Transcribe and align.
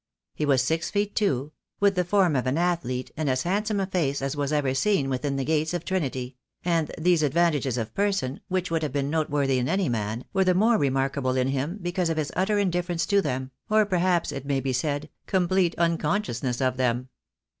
He 0.33 0.47
was 0.47 0.63
six 0.63 0.89
feet 0.89 1.15
two— 1.15 1.51
with 1.79 1.93
the 1.93 2.03
form 2.03 2.35
of 2.35 2.47
an 2.47 2.57
athlete 2.57 3.11
and 3.15 3.29
as 3.29 3.43
handsome 3.43 3.79
a 3.79 3.85
face 3.85 4.19
as 4.23 4.35
was 4.35 4.51
ever 4.51 4.73
seen 4.73 5.11
within 5.11 5.35
the 5.35 5.45
gates 5.45 5.75
of 5.75 5.85
Trinity— 5.85 6.37
and 6.65 6.91
these 6.97 7.21
advantages 7.21 7.77
of 7.77 7.93
person, 7.93 8.39
which 8.47 8.71
would 8.71 8.81
have 8.81 8.91
been 8.93 9.11
noteworthy 9.11 9.59
in 9.59 9.69
any 9.69 9.89
man, 9.89 10.25
were 10.33 10.43
the 10.43 10.55
more 10.55 10.79
remark 10.79 11.19
able 11.19 11.35
in 11.37 11.49
him, 11.49 11.77
because 11.83 12.09
of 12.09 12.17
his 12.17 12.31
utter 12.35 12.57
indifference 12.57 13.05
to 13.05 13.21
them, 13.21 13.51
or, 13.69 13.85
perhaps, 13.85 14.31
it 14.31 14.43
maybe 14.43 14.73
said, 14.73 15.07
complete 15.27 15.75
unconsciousness 15.77 16.61
of 16.61 16.77
them. 16.77 17.09